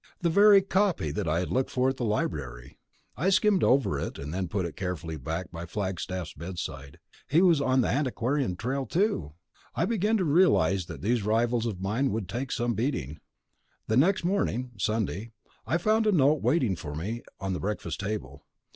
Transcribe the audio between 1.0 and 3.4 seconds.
that I had looked for at the Library. I